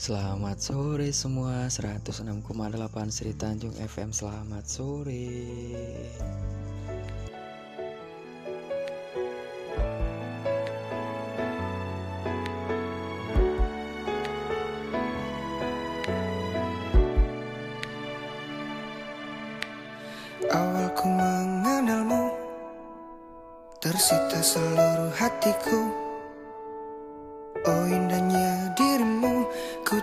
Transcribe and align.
Selamat 0.00 0.56
sore 0.56 1.12
semua 1.12 1.68
106,8 1.68 2.24
Sri 3.12 3.36
Tanjung 3.36 3.76
FM 3.76 4.16
Selamat 4.16 4.64
sore 4.64 5.28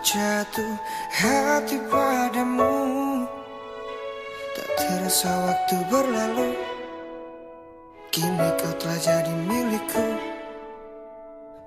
jatuh 0.07 0.75
hati 1.11 1.75
padamu. 1.91 3.27
Tak 4.55 4.69
terasa 4.79 5.27
waktu 5.27 5.77
berlalu. 5.91 6.49
Kini 8.07 8.49
kau 8.55 8.71
telah 8.79 8.99
jadi 9.03 9.33
milikku. 9.35 10.07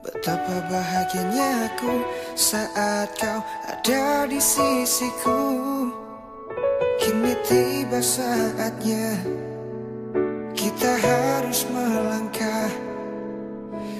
Betapa 0.00 0.64
bahagianya 0.72 1.68
aku 1.68 2.00
Saat 2.32 3.12
kau 3.20 3.44
ada 3.68 4.24
di 4.24 4.40
sisiku. 4.40 5.40
Kini 6.96 7.36
tiba 7.44 8.00
saatnya 8.00 9.20
Kita 10.56 10.92
harus 10.96 11.68
melangkah. 11.68 12.72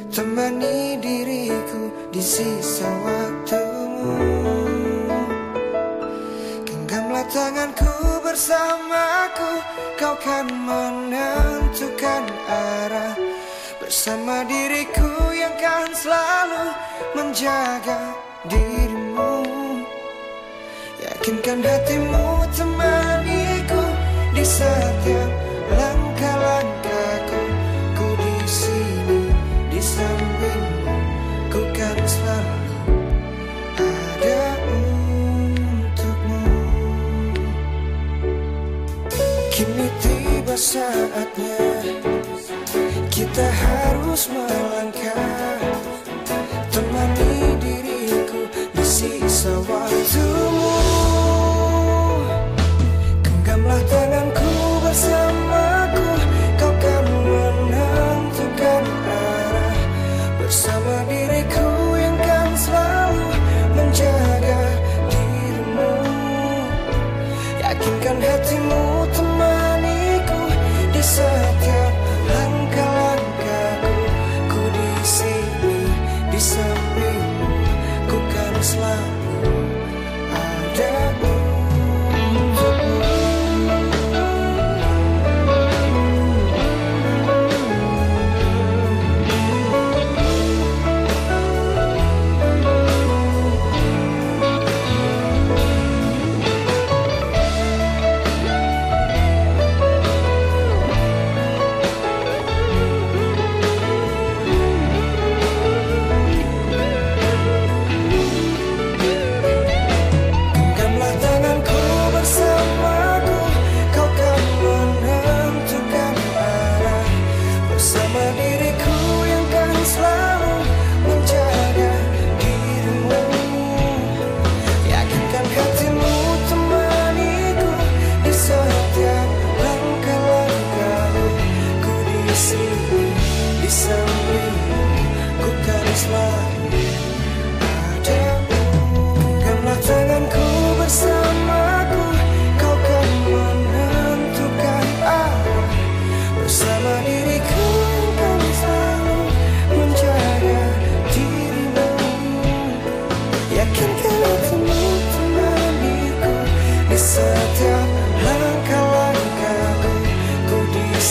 Temani 0.08 0.98
diriku 0.98 1.92
di 2.10 2.18
sisa 2.18 2.88
waktumu 3.06 4.29
Tanganku 7.60 8.24
bersamaku 8.24 9.50
Kau 10.00 10.16
kan 10.16 10.48
menentukan 10.48 12.24
arah. 12.48 13.12
Bersama 13.76 14.48
diriku 14.48 15.28
yang 15.36 15.52
kan 15.60 15.92
selalu 15.92 16.72
menjaga 17.12 18.16
dirimu. 18.48 19.44
Yakinkan 21.04 21.60
hatimu 21.60 22.48
temaniku 22.56 23.84
di 24.32 24.40
setiap 24.40 25.49
saatnya. 40.70 41.58
Kita 43.10 43.42
harus 43.42 44.30
melangkah 44.30 44.69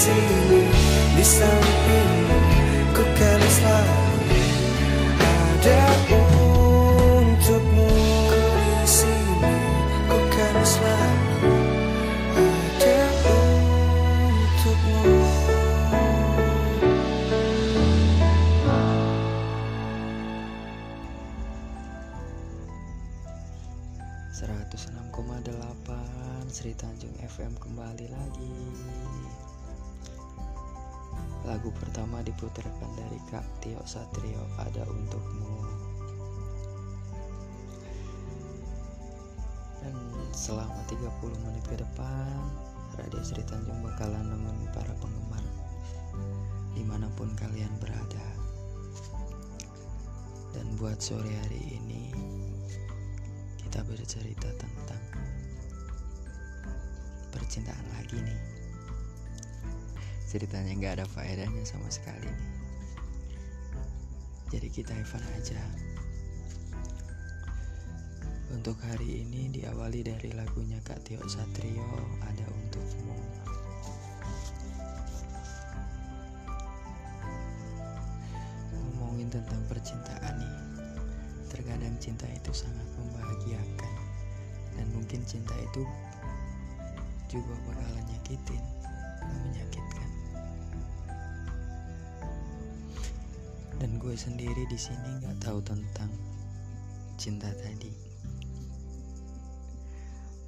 di 0.09 0.21
sini 0.27 0.61
di 1.15 1.23
sampingmu 1.23 1.58
Lagu 31.49 31.73
pertama 31.73 32.21
diputarkan 32.21 32.93
dari 32.93 33.17
Kak 33.25 33.41
Tio 33.57 33.81
Satrio 33.81 34.37
Ada 34.61 34.85
Untukmu. 34.85 35.65
Dan 39.81 39.97
selama 40.29 40.77
30 40.85 41.09
menit 41.41 41.65
ke 41.65 41.73
depan 41.81 42.37
Radio 43.01 43.25
Sri 43.25 43.41
Tanjung 43.49 43.81
bakalan 43.81 44.29
nemenin 44.29 44.69
para 44.69 44.93
penggemar 45.01 45.41
Di 46.77 46.85
mana 46.85 47.09
pun 47.17 47.33
kalian 47.33 47.73
berada. 47.81 48.27
Dan 50.53 50.77
buat 50.77 51.01
sore 51.01 51.33
hari 51.33 51.81
ini 51.81 52.13
Kita 53.57 53.81
bercerita 53.89 54.53
tentang 54.53 55.01
Percintaan 57.33 57.87
lagi 57.97 58.21
nih 58.21 58.58
Ceritanya 60.29 60.77
nggak 60.77 60.93
ada 61.01 61.05
faedahnya 61.09 61.65
sama 61.65 61.89
sekali. 61.89 62.29
Jadi 64.53 64.69
kita 64.69 64.93
Evan 64.93 65.25
aja. 65.33 65.57
Untuk 68.53 68.77
hari 68.81 69.25
ini 69.25 69.49
diawali 69.49 70.05
dari 70.05 70.29
lagunya 70.33 70.77
Kak 70.85 71.01
Tio 71.05 71.21
Satrio 71.25 71.85
Ada 72.21 72.45
Untukmu. 72.45 73.17
Ngomongin 78.73 79.33
tentang 79.33 79.61
percintaan 79.65 80.33
nih 80.37 80.55
terkadang 81.49 81.97
cinta 81.97 82.29
itu 82.29 82.53
sangat 82.53 82.85
membahagiakan. 83.01 83.93
Dan 84.77 84.85
mungkin 84.93 85.25
cinta 85.25 85.57
itu 85.57 85.81
juga 87.29 87.53
bakalan 87.69 88.05
nyakitin 88.09 88.61
menyakitkan 89.29 90.09
gue 93.99 94.15
sendiri 94.15 94.63
di 94.71 94.79
sini 94.79 95.19
nggak 95.19 95.43
tahu 95.43 95.59
tentang 95.59 96.07
cinta 97.19 97.51
tadi. 97.51 97.91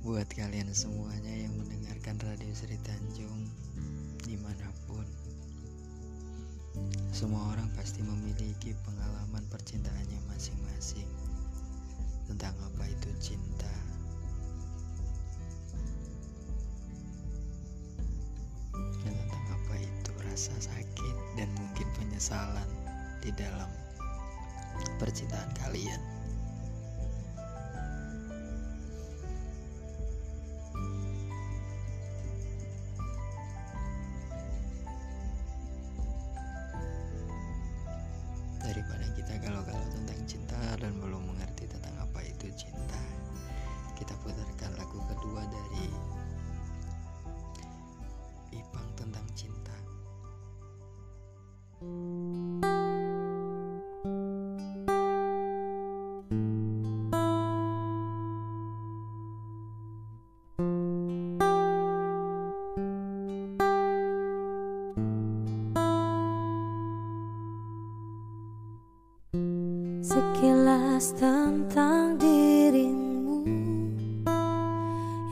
Buat 0.07 0.31
kalian 0.31 0.71
semuanya 0.71 1.35
yang 1.35 1.59
mendengarkan 1.59 2.15
radio 2.23 2.47
Sri 2.55 2.79
Tanjung 2.79 3.51
di 4.23 4.39
mana 4.39 4.71
pun 4.87 5.03
semua 7.11 7.51
orang 7.51 7.67
pasti 7.75 7.99
memiliki 7.99 8.71
pengalaman 8.87 9.43
percintaannya 9.51 10.31
masing-masing 10.31 11.11
tentang 12.31 12.55
apa 12.55 12.87
itu 12.87 13.11
cinta. 13.19 13.75
Dan 19.03 19.11
tentang 19.11 19.45
apa 19.59 19.75
itu 19.75 20.11
rasa 20.23 20.55
sakit 20.55 21.15
dan 21.35 21.51
mungkin 21.59 21.87
penyesalan 21.99 22.80
di 23.21 23.29
dalam 23.37 23.69
percintaan 24.97 25.53
kalian. 25.61 26.01
Daripada 38.61 39.05
kita 39.17 39.33
galau-galau 39.41 39.89
tentang 39.93 40.21
cinta 40.25 40.57
dan 40.81 40.93
belum 40.97 41.21
mengerti 41.33 41.69
tentang 41.69 41.97
apa 42.01 42.25
itu 42.25 42.49
cinta, 42.57 43.01
kita 43.97 44.17
putarkan 44.25 44.73
lagu 44.77 44.97
kedua 45.13 45.45
dari 45.45 45.85
Ipang 48.53 48.89
tentang 48.97 49.25
cinta. 49.37 49.80
Tentang 71.01 72.13
dirimu 72.21 73.41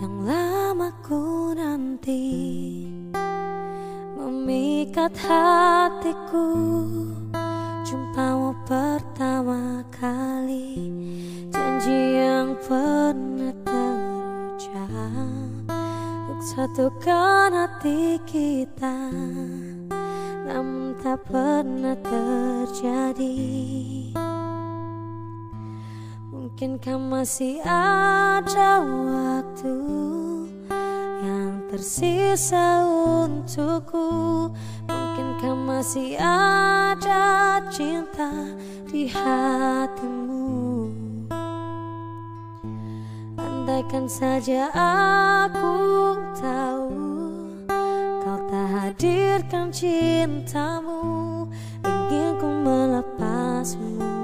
Yang 0.01 0.15
lama 0.25 0.89
ku 1.05 1.53
nanti 1.53 2.25
Memikat 4.17 5.13
hatiku. 5.13 6.49
Jumpamu 7.85 8.57
pertama 8.65 9.85
kali 9.93 10.89
Janji 11.53 12.17
yang 12.17 12.57
pernah 12.65 13.53
terucap 13.61 14.89
Untuk 16.33 16.41
satukan 16.49 17.53
hati 17.53 18.17
kita 18.25 19.13
Namun 20.49 20.97
tak 20.97 21.21
pernah 21.29 21.93
terjadi 22.01 23.37
Mungkinkah 26.59 26.99
masih 26.99 27.63
ada 27.63 28.83
waktu 28.83 29.79
Yang 31.23 31.55
tersisa 31.71 32.83
untukku? 32.83 34.51
Mungkinkah 34.83 35.55
masih 35.55 36.19
ada 36.19 37.63
cinta 37.71 38.27
di 38.91 39.07
hatimu? 39.07 40.91
Andaikan 43.39 44.11
saja 44.11 44.67
aku 44.75 45.79
tahu 46.43 46.91
Kau 48.19 48.39
tak 48.51 48.67
hadirkan 48.67 49.71
cintamu 49.71 51.47
Ingin 51.87 52.35
ku 52.35 52.51
melepasmu 52.51 54.18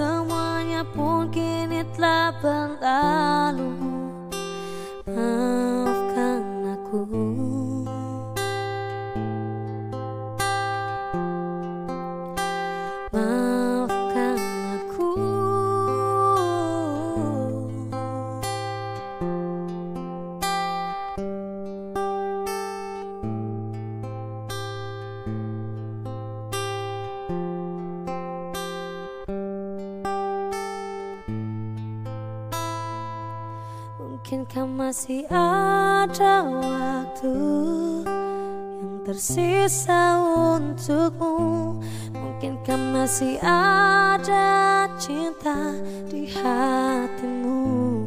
semuanya 0.00 0.80
pun 0.96 1.28
kini 1.28 1.84
telah 1.92 2.32
berlalu 2.40 3.19
masih 34.70 35.26
ada 35.30 36.46
waktu 36.46 37.34
yang 38.78 39.02
tersisa 39.02 40.22
untukmu. 40.22 41.78
Mungkinkah 42.14 42.78
masih 42.94 43.36
ada 43.42 44.86
cinta 45.02 45.74
di 46.06 46.30
hatimu. 46.30 48.06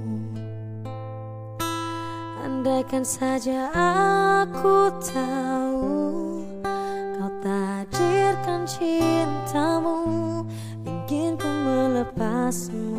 Andaikan 2.44 3.04
saja 3.04 3.68
aku 3.76 4.88
tahu 5.04 5.84
Kau 7.20 7.32
tak 7.44 7.92
hadirkan 7.92 8.64
cintamu 8.64 10.00
Ingin 10.88 11.36
ku 11.36 11.44
melepasmu 11.48 12.96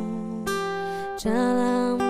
dalam 1.16 2.03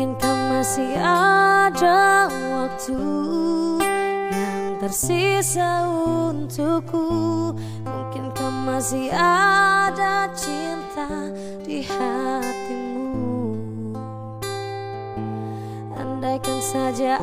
Mungkinkah 0.00 0.36
masih 0.48 0.96
ada 0.96 2.24
waktu 2.32 3.04
yang 4.32 4.80
tersisa 4.80 5.84
untukku? 5.92 7.04
Mungkinkah 7.84 8.48
masih 8.64 9.12
ada 9.12 10.32
cinta 10.32 11.04
di 11.60 11.84
hatimu? 11.84 13.60
Andaikan 15.92 16.64
saja 16.64 17.20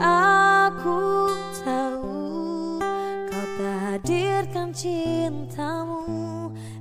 aku 0.78 1.34
tahu 1.66 2.78
Kau 3.26 3.46
tak 3.58 3.78
hadirkan 3.90 4.70
cintamu 4.70 6.06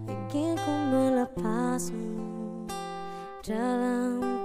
Ingin 0.05 0.61
ku 0.61 0.73
melepasmu 0.93 2.69
dalam 3.41 4.36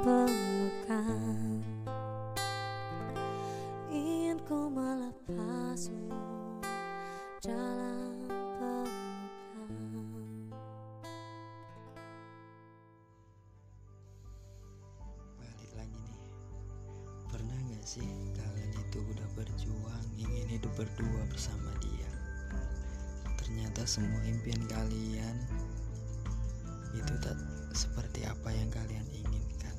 berdua 20.82 21.22
bersama 21.30 21.70
dia? 21.78 22.10
Ternyata 23.38 23.86
semua 23.86 24.18
impian 24.26 24.66
kalian 24.66 25.38
itu 26.98 27.14
tak 27.22 27.38
seperti 27.78 28.26
apa 28.26 28.50
yang 28.50 28.66
kalian 28.74 29.06
inginkan. 29.14 29.78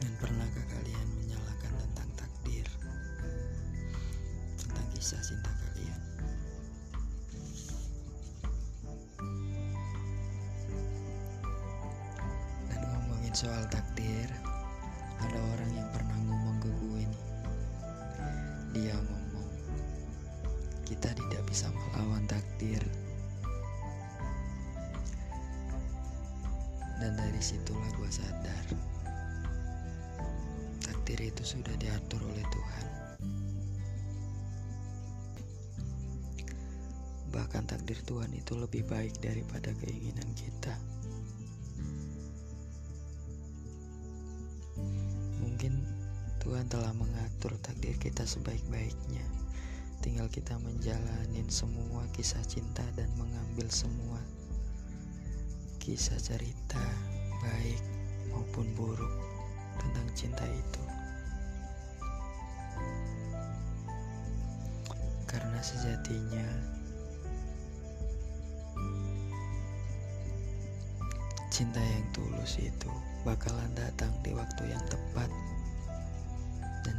Dan 0.00 0.12
pernahkah 0.16 0.64
kalian 0.72 1.08
menyalahkan 1.20 1.72
tentang 1.76 2.08
takdir? 2.16 2.64
kisah 4.96 5.20
cinta 5.20 5.52
kalian. 5.60 6.00
Dan 12.72 12.80
ngomongin 12.88 13.34
soal 13.36 13.64
takdir, 13.68 14.28
takdir 31.10 31.34
itu 31.34 31.42
sudah 31.42 31.74
diatur 31.82 32.22
oleh 32.22 32.46
Tuhan. 32.54 32.86
Bahkan 37.34 37.66
takdir 37.66 37.98
Tuhan 38.06 38.30
itu 38.30 38.54
lebih 38.54 38.86
baik 38.86 39.18
daripada 39.18 39.74
keinginan 39.82 40.30
kita. 40.38 40.70
Mungkin 45.42 45.82
Tuhan 46.46 46.70
telah 46.70 46.94
mengatur 46.94 47.58
takdir 47.58 47.98
kita 47.98 48.22
sebaik-baiknya. 48.22 49.26
Tinggal 50.06 50.30
kita 50.30 50.62
menjalanin 50.62 51.50
semua 51.50 52.06
kisah 52.14 52.46
cinta 52.46 52.86
dan 52.94 53.10
mengambil 53.18 53.66
semua 53.66 54.22
kisah 55.82 56.22
cerita 56.22 56.86
baik 57.42 57.82
maupun 58.30 58.70
buruk 58.78 59.10
tentang 59.74 60.06
cinta 60.14 60.46
itu. 60.46 60.89
Sejatinya 65.60 66.48
cinta 71.52 71.76
yang 71.84 72.06
tulus 72.16 72.56
itu 72.56 72.88
bakalan 73.28 73.68
datang 73.76 74.08
di 74.24 74.32
waktu 74.32 74.72
yang 74.72 74.80
tepat 74.88 75.28
dan 76.80 76.96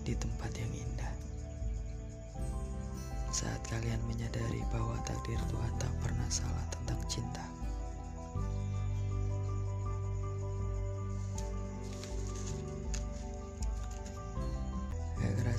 di 0.00 0.16
tempat 0.16 0.48
yang 0.56 0.72
indah. 0.72 1.12
Saat 3.28 3.60
kalian 3.68 4.00
menyadari 4.08 4.64
bahwa 4.72 4.96
takdir 5.04 5.38
Tuhan 5.52 5.74
tak 5.76 5.92
pernah 6.00 6.28
salah 6.32 6.64
tentang 6.72 7.04
cinta. 7.04 7.44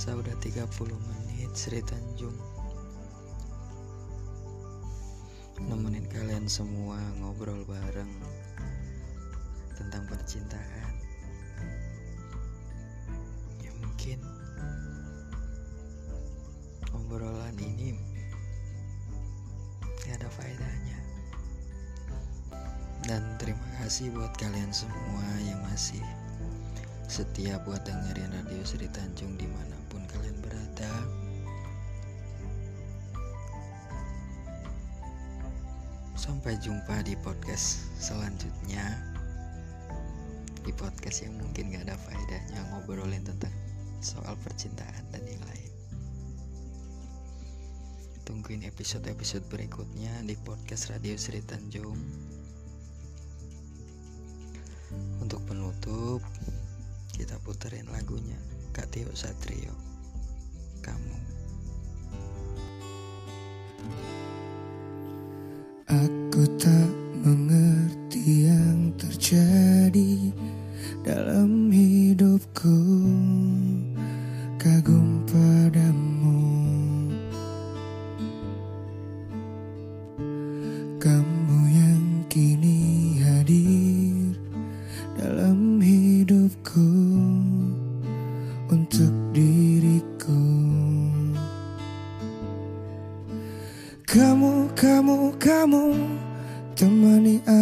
Kerasa 0.01 0.17
udah 0.17 0.33
30 0.41 0.97
menit 0.97 1.53
Sri 1.53 1.77
Tanjung 1.77 2.33
Nemenin 5.61 6.09
kalian 6.09 6.49
semua 6.49 6.97
ngobrol 7.21 7.61
bareng 7.69 8.09
Tentang 9.77 10.01
percintaan. 10.09 10.89
Ya 13.61 13.69
mungkin 13.77 14.25
Obrolan 16.97 17.53
ini 17.61 17.93
Gak 20.01 20.17
ada 20.17 20.33
faedahnya. 20.33 20.97
Dan 23.05 23.21
terima 23.37 23.69
kasih 23.85 24.09
buat 24.17 24.33
kalian 24.41 24.73
semua 24.73 25.29
yang 25.45 25.61
masih 25.69 26.01
setia 27.05 27.61
buat 27.69 27.85
dengerin 27.85 28.33
radio 28.33 28.65
Sri 28.65 28.89
Tanjung 28.89 29.37
di 29.37 29.45
mana 29.45 29.71
pun 29.71 29.80
kalian 29.80 29.80
Sampai 36.21 36.53
jumpa 36.61 37.01
di 37.01 37.17
podcast 37.17 37.89
selanjutnya. 37.97 38.85
Di 40.61 40.69
podcast 40.69 41.25
yang 41.25 41.33
mungkin 41.41 41.73
gak 41.73 41.89
ada 41.89 41.97
faedahnya 41.97 42.61
ngobrolin 42.69 43.25
tentang 43.25 43.49
soal 44.05 44.37
percintaan 44.45 45.01
dan 45.09 45.25
yang 45.25 45.41
lain. 45.49 45.73
Tungguin 48.21 48.61
episode-episode 48.69 49.49
berikutnya 49.49 50.13
di 50.21 50.37
podcast 50.45 50.93
Radio 50.93 51.17
Sri 51.17 51.41
Tanjung. 51.41 51.97
Untuk 55.25 55.41
penutup, 55.49 56.21
kita 57.17 57.41
puterin 57.41 57.89
lagunya 57.89 58.37
Kak 58.77 58.93
Tio 58.93 59.09
Satrio 59.17 59.73
kamu 60.85 61.20
Aku 65.91 66.47
tak 66.55 66.87
mengerti 67.19 68.47
yang 68.47 68.95
terjadi 68.95 70.31
dalam 71.03 71.50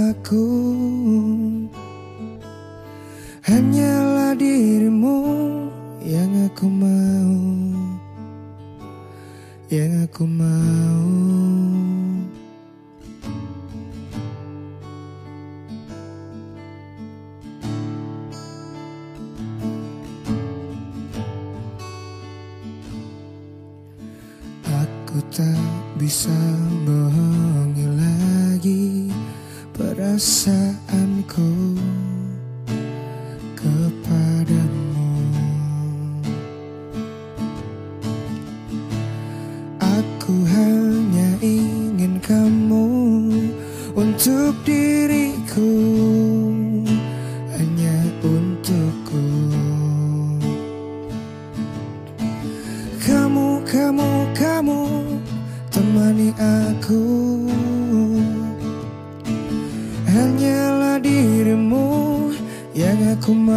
aku 0.10 0.42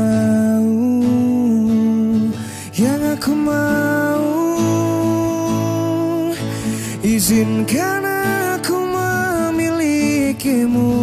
mau 0.02 0.71
Yang 2.73 3.21
aku 3.21 3.32
mau. 3.37 4.25
Izinkan 7.02 8.06
aku 8.56 8.75
memilikimu. 8.75 10.94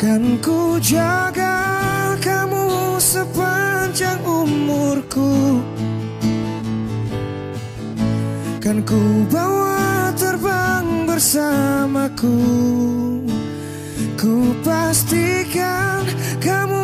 Kan 0.00 0.40
ku 0.40 0.80
jaga 0.80 2.16
kamu 2.24 2.96
sepanjang 2.96 4.24
umurku. 4.24 5.60
Kan 8.64 8.80
ku 8.88 9.28
bawa 9.28 10.16
terbang 10.16 11.04
bersamaku. 11.04 12.40
Ku 14.16 14.56
pastikan 14.64 16.08
kamu 16.40 16.79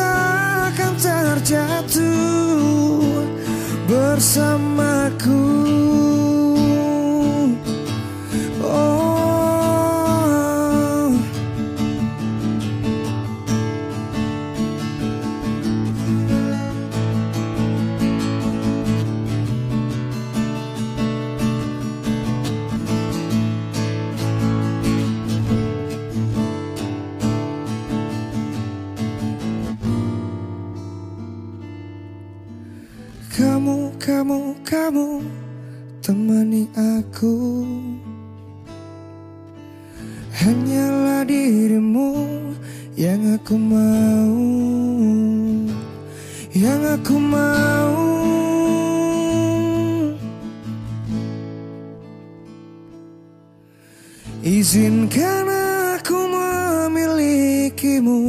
akan 0.00 0.92
terjatuh 0.96 2.12
bersamaku 3.84 5.71
kamu 34.02 35.22
temani 36.02 36.66
aku. 36.74 37.62
Hanyalah 40.34 41.22
dirimu 41.22 42.10
yang 42.98 43.22
aku 43.38 43.54
mau. 43.54 44.34
Yang 46.50 46.82
aku 46.98 47.14
mau. 47.14 47.94
Izinkan 54.42 55.46
aku 55.94 56.18
memilikimu. 56.26 58.20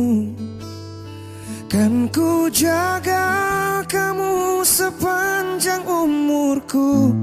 Kan 1.65 2.06
ku 2.13 2.46
jaga 2.53 3.82
kamu 3.89 4.52
sepanjang 4.74 5.86
umurku. 5.86 7.13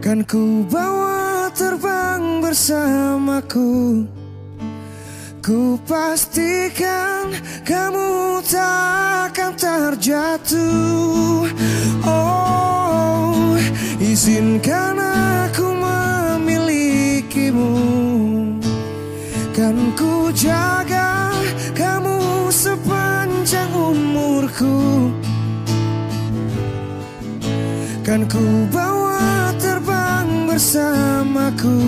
Kan 0.00 0.24
ku 0.24 0.64
bawa 0.64 1.52
terbang 1.52 2.40
bersamaku. 2.40 4.08
Ku 5.44 5.76
pastikan 5.84 7.36
kamu 7.68 8.40
takkan 8.48 9.52
terjatuh. 9.52 11.44
Oh, 12.08 13.60
izinkan 14.00 14.96
aku 14.96 15.76
memilikimu. 15.76 17.72
Kan 19.52 19.92
ku 19.92 20.32
jaga 20.32 21.36
kamu 21.76 22.13
sepanjang 22.64 23.76
umurku. 23.76 25.12
Kan 28.00 28.24
ku 28.24 28.40
bawa 28.72 29.52
terbang 29.60 30.48
bersamaku. 30.48 31.80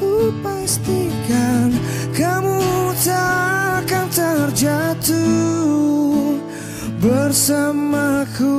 Ku 0.00 0.32
pastikan 0.40 1.68
kamu 2.16 2.64
takkan 3.04 4.08
terjatuh 4.08 5.20
bersamaku 7.04 8.56